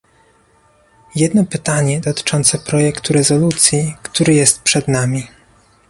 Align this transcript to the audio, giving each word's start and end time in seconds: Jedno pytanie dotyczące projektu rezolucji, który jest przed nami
Jedno 1.15 1.43
pytanie 1.45 1.99
dotyczące 2.01 2.57
projektu 2.59 3.13
rezolucji, 3.13 3.95
który 4.03 4.33
jest 4.33 4.61
przed 4.61 4.87
nami 4.87 5.27